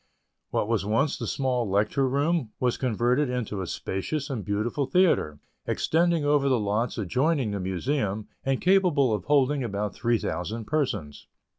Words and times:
What 0.49 0.67
was 0.67 0.83
once 0.83 1.15
the 1.15 1.27
small 1.27 1.69
Lecture 1.69 2.09
Room 2.09 2.53
was 2.59 2.75
converted 2.75 3.29
into 3.29 3.61
a 3.61 3.67
spacious 3.67 4.31
and 4.31 4.43
beautiful 4.43 4.87
theatre, 4.87 5.37
extending 5.67 6.25
over 6.25 6.49
the 6.49 6.59
lots 6.59 6.97
adjoining 6.97 7.51
the 7.51 7.59
Museum, 7.59 8.27
and 8.43 8.59
capable 8.59 9.13
of 9.13 9.25
holding 9.25 9.63
about 9.63 9.93
three 9.93 10.17
thousand 10.17 10.65
persons. 10.65 11.27